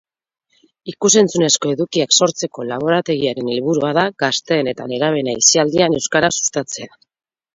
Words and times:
Ikus-entzunezko 0.91 1.73
edukiak 1.73 2.15
sortzeko 2.19 2.65
laborategiaren 2.69 3.51
helburua 3.55 3.93
da 3.99 4.05
gazteen 4.25 4.69
eta 4.73 4.89
nerabeen 4.93 5.31
aisialdian 5.35 6.01
euskara 6.01 6.33
sustatzea. 6.39 6.91